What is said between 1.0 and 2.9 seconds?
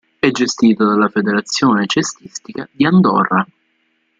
"Federazione cestistica di